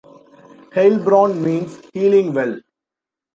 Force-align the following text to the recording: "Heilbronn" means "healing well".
"Heilbronn" 0.71 1.39
means 1.43 1.77
"healing 1.93 2.33
well". 2.33 2.59